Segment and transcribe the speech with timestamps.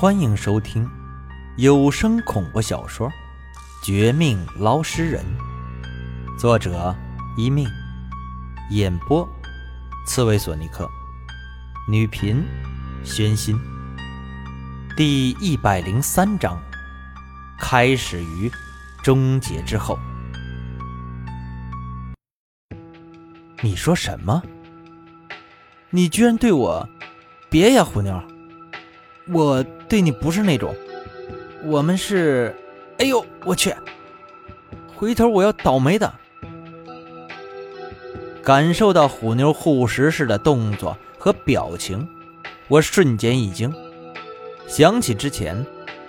[0.00, 0.88] 欢迎收听
[1.56, 3.08] 有声恐怖小说
[3.84, 5.24] 《绝命捞尸人》，
[6.38, 6.94] 作者
[7.36, 7.68] 一命，
[8.70, 9.28] 演播
[10.06, 10.88] 刺猬索尼克，
[11.88, 12.44] 女频
[13.02, 13.58] 宣心。
[14.96, 16.62] 第一百零三章，
[17.58, 18.48] 开始于
[19.02, 19.98] 终结之后。
[23.60, 24.40] 你说什么？
[25.90, 26.88] 你居然对我？
[27.50, 28.22] 别呀，虎妞，
[29.32, 30.74] 我对你不是那种，
[31.64, 32.54] 我们是……
[32.98, 33.74] 哎呦，我去！
[34.94, 36.12] 回头我要倒霉的。
[38.42, 42.08] 感受到虎妞护食似的动作和表情，
[42.66, 43.72] 我瞬间一惊，
[44.66, 45.64] 想起之前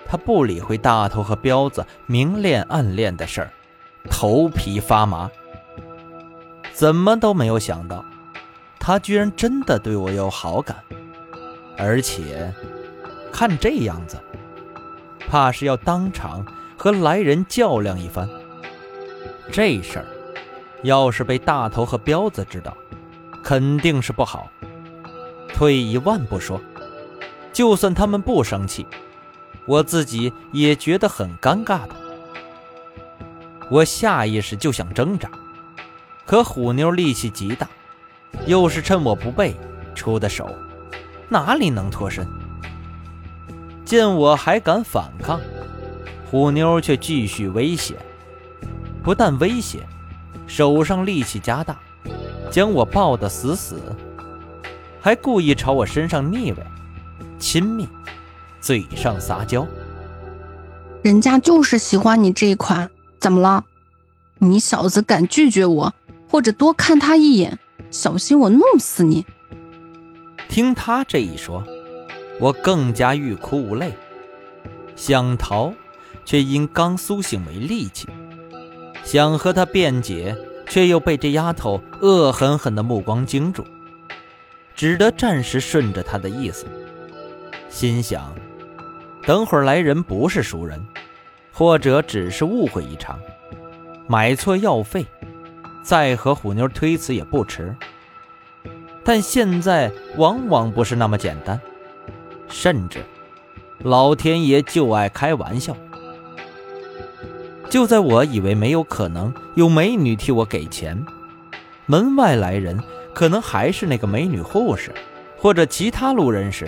[0.07, 3.51] 他不理会大头和彪子明恋暗恋的事儿，
[4.09, 5.29] 头皮发麻。
[6.73, 8.03] 怎么都没有想到，
[8.79, 10.77] 他居然真的对我有好感。
[11.77, 12.53] 而且，
[13.31, 14.19] 看这样子，
[15.29, 16.45] 怕是要当场
[16.77, 18.29] 和来人较量一番。
[19.51, 20.05] 这事儿
[20.83, 22.75] 要是被大头和彪子知道，
[23.43, 24.49] 肯定是不好。
[25.53, 26.61] 退一万步说，
[27.51, 28.85] 就算他们不生气，
[29.65, 31.95] 我自己也觉得很尴尬的。
[33.69, 35.29] 我下意识就想挣扎，
[36.25, 37.67] 可虎妞力气极大，
[38.45, 39.55] 又是趁我不备
[39.93, 40.49] 出的手。
[41.27, 42.25] 哪里能脱身？
[43.89, 45.41] 见我还敢反抗，
[46.29, 47.95] 虎妞却继续威胁。
[49.01, 49.79] 不但威胁，
[50.45, 51.75] 手上力气加大，
[52.51, 53.81] 将我抱得死死，
[55.01, 56.57] 还故意朝我身上腻歪、
[57.39, 57.89] 亲密，
[58.61, 59.65] 嘴上撒娇。
[61.01, 63.65] 人家就是喜欢你这一款，怎么了？
[64.37, 65.91] 你小子敢拒绝我，
[66.29, 67.57] 或者多看他一眼，
[67.89, 69.25] 小心我弄死你！
[70.47, 71.63] 听他这一说，
[72.39, 73.93] 我更加欲哭无泪，
[74.95, 75.73] 想逃，
[76.23, 78.07] 却因刚苏醒没力气；
[79.03, 80.35] 想和他辩解，
[80.67, 83.65] 却又被这丫头恶狠狠的目光惊住，
[84.75, 86.65] 只得暂时顺着他的意思。
[87.69, 88.33] 心想，
[89.23, 90.83] 等会儿来人不是熟人，
[91.51, 93.19] 或者只是误会一场，
[94.07, 95.05] 买错药费，
[95.83, 97.75] 再和虎妞推辞也不迟。
[99.03, 101.59] 但现在往往不是那么简单，
[102.49, 103.03] 甚至
[103.83, 105.75] 老天爷就爱开玩笑。
[107.69, 111.05] 就在我以为没有可能有美女替我给钱，
[111.85, 112.81] 门外来人
[113.13, 114.91] 可能还是那个美女护士，
[115.37, 116.67] 或者其他路人时，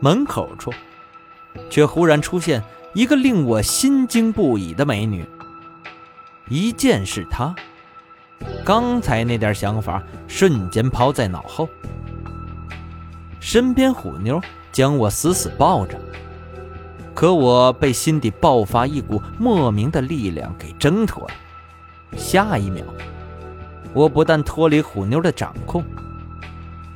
[0.00, 0.72] 门口处
[1.70, 2.62] 却忽然出现
[2.94, 5.24] 一个令我心惊不已的美女。
[6.48, 7.54] 一见是她。
[8.64, 11.68] 刚才那点想法瞬间抛在脑后，
[13.42, 15.98] 身边虎妞将我死死抱着，
[17.12, 21.34] 可我被心底爆发一股莫名的力量给挣脱了。
[22.16, 22.84] 下一秒，
[23.92, 25.84] 我不但脱离虎妞的掌控，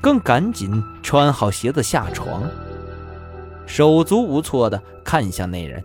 [0.01, 2.49] 更赶紧穿好鞋子下床，
[3.67, 5.83] 手足无措地看向那人，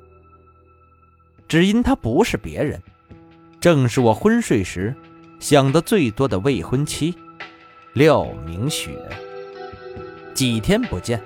[1.47, 2.79] 只因他不是别人，
[3.59, 4.95] 正是我昏睡时。
[5.39, 7.15] 想的最多的未婚妻，
[7.93, 8.95] 廖明雪。
[10.33, 11.21] 几天不见，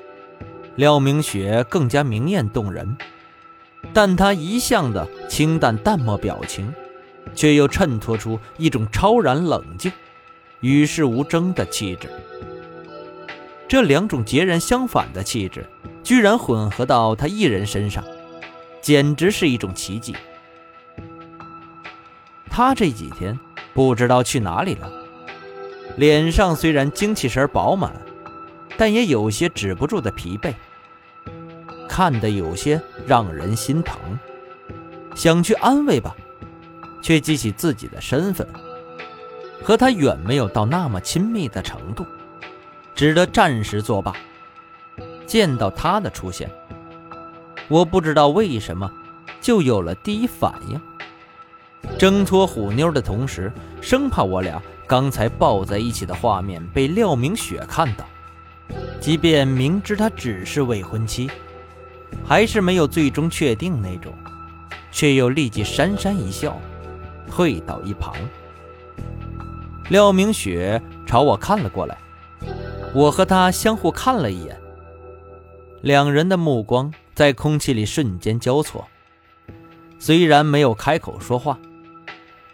[0.76, 2.98] 廖明雪更加明艳动人，
[3.94, 6.74] 但她一向的清淡淡漠表情，
[7.34, 9.92] 却又衬托出一种超然冷静、
[10.60, 12.10] 与世无争的气质。
[13.68, 15.66] 这两种截然相反的气质，
[16.04, 18.04] 居然混合到她一人身上，
[18.82, 20.16] 简直是一种奇迹。
[22.50, 23.38] 她这几天。
[23.74, 24.90] 不知道去哪里了，
[25.98, 27.92] 脸上虽然精气神饱满，
[28.78, 30.54] 但也有些止不住的疲惫，
[31.88, 33.98] 看得有些让人心疼。
[35.16, 36.16] 想去安慰吧，
[37.02, 38.46] 却记起自己的身份，
[39.64, 42.06] 和他远没有到那么亲密的程度，
[42.94, 44.14] 只得暂时作罢。
[45.26, 46.50] 见到他的出现，
[47.68, 48.92] 我不知道为什么
[49.42, 50.80] 就有了第一反应。
[51.98, 53.52] 挣脱虎妞的同时，
[53.82, 58.06] 生怕我俩刚才抱在一起的画面被廖明雪看到。
[59.00, 61.30] 即便明知她只是未婚妻，
[62.26, 64.14] 还是没有最终确定那种，
[64.92, 66.60] 却又立即讪讪一笑，
[67.30, 68.14] 退到一旁。
[69.90, 71.98] 廖明雪朝我看了过来，
[72.94, 74.60] 我和她相互看了一眼，
[75.82, 78.88] 两人的目光在空气里瞬间交错，
[80.00, 81.58] 虽然没有开口说话。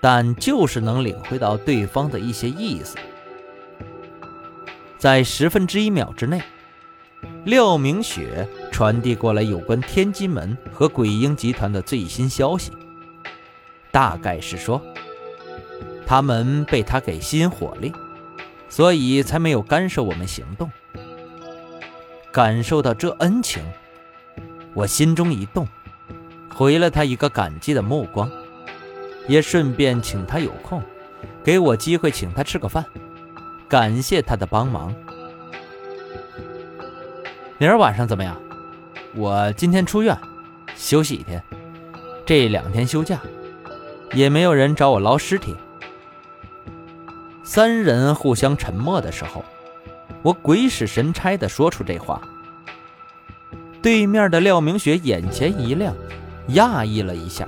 [0.03, 2.97] 但就是能领会到对方的一些意思，
[5.01, 6.43] 在十分之一秒之内，
[7.45, 12.71] 廖明雪传递过来有关天机门和鬼婴集团的最新消息，
[13.89, 14.79] 大概是说，
[16.05, 17.91] 他们被他给吸引火力，
[18.69, 20.69] 所以才没有干涉我们行动。
[22.31, 23.63] 感受到这恩情，
[24.75, 25.67] 我心中一动，
[26.53, 28.31] 回了他一个感激的目光，
[29.27, 30.79] 也顺便请他有空，
[31.43, 32.85] 给我机会请他吃个饭，
[33.71, 34.93] 感谢他的帮忙。
[37.57, 38.37] 明儿晚上怎么样？
[39.15, 40.17] 我今天出院，
[40.75, 41.41] 休息一天，
[42.25, 43.17] 这两天休假，
[44.11, 45.55] 也没有人找我捞尸体。
[47.43, 49.41] 三人互相沉默的时候，
[50.21, 52.21] 我鬼使神差的说出这话。
[53.81, 55.95] 对面的廖明雪眼前一亮，
[56.49, 57.47] 讶异了一下，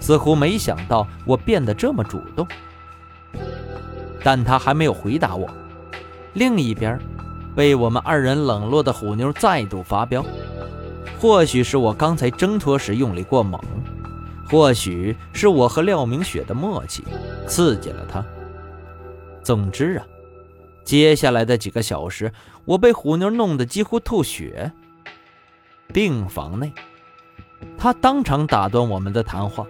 [0.00, 2.48] 似乎没想到我变得这么主动。
[4.26, 5.48] 但他还没有回答我，
[6.32, 6.98] 另一边。
[7.54, 10.26] 被我们二人冷落的虎妞再度发飙，
[11.20, 13.60] 或许是我刚才挣脱时用力过猛，
[14.50, 17.04] 或许是我和廖明雪的默契
[17.46, 18.24] 刺激了她。
[19.44, 20.04] 总之啊，
[20.82, 22.32] 接下来的几个小时，
[22.64, 24.72] 我被虎妞弄得几乎吐血。
[25.92, 26.72] 病房内，
[27.78, 29.64] 他当场打断我们的谈话，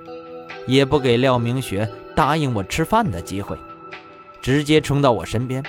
[0.66, 3.54] 也不给廖明雪答应我吃饭的机会，
[4.46, 5.60] 直接冲到我身边，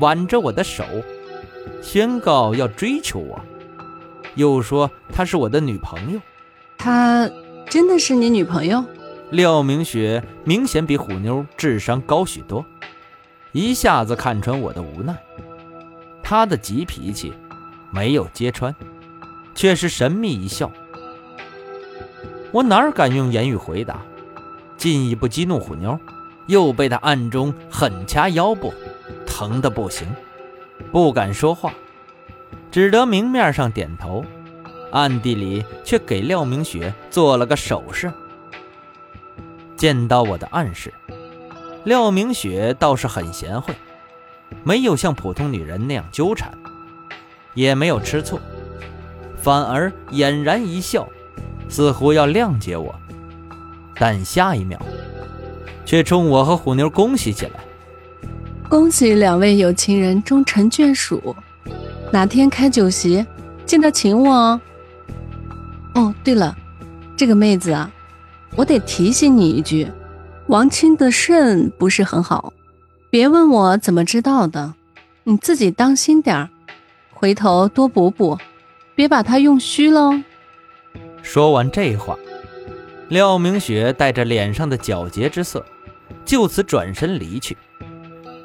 [0.00, 0.82] 挽着我的手。
[1.82, 3.38] 宣告要追求我，
[4.34, 6.20] 又说她是我的女朋友。
[6.78, 7.28] 她
[7.68, 8.82] 真的是你女朋友？
[9.28, 12.64] 廖明雪明显比虎妞智商高许多，
[13.52, 15.14] 一下子看穿我的无奈。
[16.22, 17.34] 她的急脾气
[17.90, 18.74] 没有揭穿，
[19.54, 20.72] 却是神秘一笑。
[22.52, 24.00] 我哪敢用言语回答，
[24.78, 26.00] 进一步激怒虎妞，
[26.46, 28.72] 又被他暗中狠掐腰部，
[29.26, 30.06] 疼得不行。
[30.90, 31.72] 不敢说话，
[32.70, 34.24] 只得明面上点头，
[34.90, 38.12] 暗地里却给廖明雪做了个手势。
[39.76, 40.92] 见到我的暗示，
[41.84, 43.74] 廖明雪倒是很贤惠，
[44.64, 46.52] 没有像普通女人那样纠缠，
[47.54, 48.38] 也没有吃醋，
[49.36, 51.08] 反而俨然一笑，
[51.68, 52.94] 似乎要谅解我。
[53.94, 54.80] 但下一秒，
[55.84, 57.52] 却冲我和虎妞恭喜起来。
[58.68, 61.36] 恭喜两位有情人终成眷属，
[62.10, 63.24] 哪天开酒席，
[63.66, 64.60] 记得请我哦。
[65.94, 66.56] 哦，对了，
[67.16, 67.90] 这个妹子啊，
[68.56, 69.86] 我得提醒你一句，
[70.46, 72.52] 王清的肾不是很好，
[73.10, 74.72] 别问我怎么知道的，
[75.24, 76.48] 你自己当心点儿，
[77.12, 78.38] 回头多补补，
[78.94, 80.18] 别把它用虚喽。
[81.22, 82.16] 说完这话，
[83.08, 85.64] 廖明雪带着脸上的皎洁之色，
[86.24, 87.56] 就此转身离去。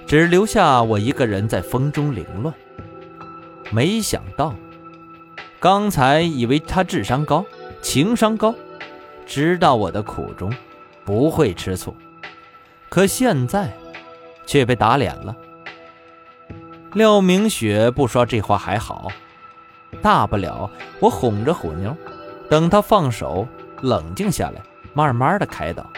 [0.05, 2.53] 只留下我一个人在风中凌乱。
[3.71, 4.55] 没想到，
[5.59, 7.45] 刚才以为他智商高、
[7.81, 8.55] 情商高，
[9.25, 10.53] 知道我的苦衷，
[11.03, 11.93] 不会吃醋，
[12.87, 13.73] 可现在
[14.45, 15.35] 却被打脸了。
[16.93, 19.09] 廖明雪不说这话还好，
[20.01, 21.95] 大不了我哄着虎妞，
[22.49, 23.45] 等他放手
[23.81, 24.61] 冷静下来，
[24.93, 25.89] 慢慢的开导。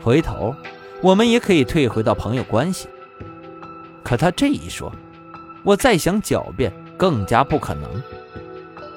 [0.00, 0.54] 回头
[1.02, 2.88] 我们也可以退回到朋友关系。
[4.02, 4.92] 可他这一说，
[5.64, 8.02] 我再想狡辩更加不可能。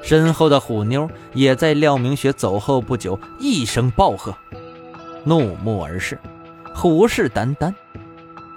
[0.01, 4.33] 身后的虎妞也在廖明雪走后不久一声暴喝，
[5.23, 6.17] 怒目而视，
[6.73, 7.73] 虎视眈眈，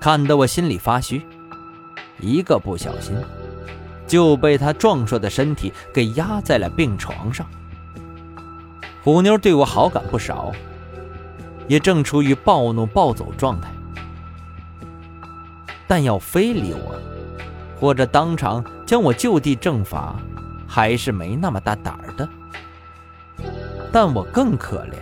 [0.01, 1.23] 看得我心里发虚。
[2.21, 3.17] 一个不小心，
[4.07, 7.45] 就被他壮硕的身体给压在了病床上。
[9.03, 10.53] 虎妞对我好感不少，
[11.67, 13.69] 也正处于暴怒暴走状态。
[15.89, 16.95] 但要非礼我，
[17.81, 20.15] 或者当场将我就地正法，
[20.69, 22.29] 还是没那么大胆儿的。
[23.93, 24.95] 但我更可怜，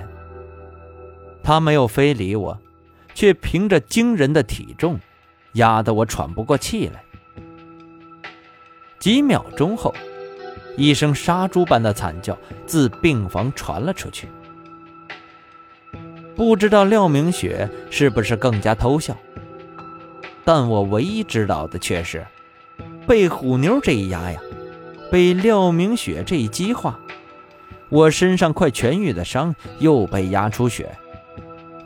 [1.42, 2.58] 他没有非礼我，
[3.14, 4.98] 却凭着惊人的体重，
[5.52, 7.04] 压得我喘不过气来。
[8.98, 9.94] 几秒钟后，
[10.76, 12.36] 一声杀猪般的惨叫
[12.66, 14.28] 自病房传了出去。
[16.36, 19.16] 不知道廖明雪是不是更加偷笑？
[20.44, 22.26] 但我唯一知道的却是，
[23.06, 24.40] 被虎妞这一压呀，
[25.10, 26.98] 被廖明雪这一激化，
[27.90, 30.96] 我身上快痊愈的伤又被压出血，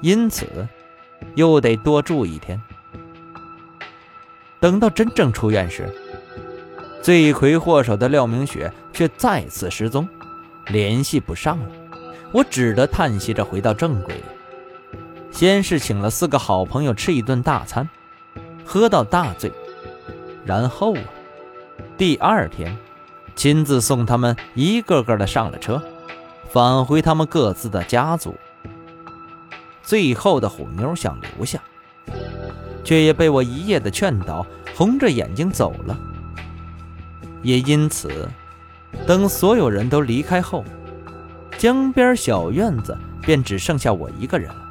[0.01, 0.47] 因此
[1.35, 2.61] 又得多住一天。
[4.61, 5.93] 等到真正出院时，
[7.05, 10.09] 罪魁祸首的廖明雪却再次失踪，
[10.69, 11.69] 联系不上了。
[12.33, 14.15] 我只得叹息着回到正轨，
[15.31, 17.87] 先是请了四个好朋友吃一顿大餐。
[18.65, 19.53] 喝到大醉，
[20.47, 21.03] 然后啊，
[21.99, 22.75] 第二天，
[23.37, 25.83] 亲自送他们一个个的上了车，
[26.49, 28.35] 返回他们各自的家族。
[29.83, 31.61] 最后的虎妞想留下，
[32.83, 35.95] 却也被我一夜的劝导，红着眼睛走了。
[37.45, 38.29] 也因此，
[39.07, 40.65] 等所有人都离开后，
[41.57, 44.63] 江边小院子便只剩下我一个人了。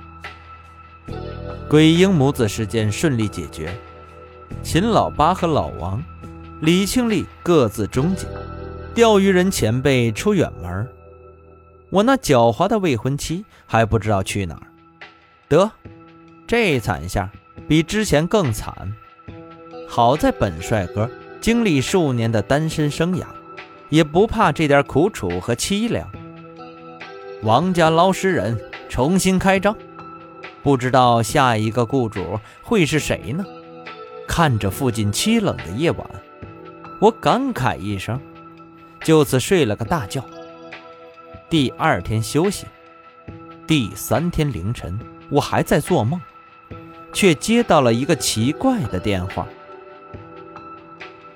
[1.70, 3.74] 鬼婴母子事件顺利解决，
[4.62, 6.04] 秦老八和老王、
[6.62, 8.28] 李庆利各自终结，
[8.94, 10.88] 钓鱼人前辈出远门，
[11.90, 14.62] 我那狡猾的未婚妻还不知道去哪儿。
[15.48, 15.72] 得，
[16.48, 17.30] 这惨下
[17.68, 18.94] 比之前更惨。
[19.88, 21.10] 好在本帅哥
[21.44, 23.26] 经历数年的单身生涯，
[23.90, 26.10] 也不怕这点苦楚和凄凉。
[27.42, 28.58] 王家捞尸人
[28.88, 29.76] 重新开张，
[30.64, 33.44] 不知道下一个雇主会是谁呢？
[34.26, 36.10] 看着附近凄冷的夜晚，
[37.02, 38.18] 我感慨一声，
[39.04, 40.24] 就此睡了个大觉。
[41.50, 42.66] 第二天休息，
[43.68, 44.98] 第三天凌晨。
[45.30, 46.22] 我还在做梦，
[47.12, 49.46] 却接到了一个奇怪的电话，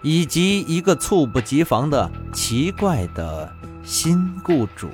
[0.10, 4.90] 以及一个猝不及防的奇怪的新雇主。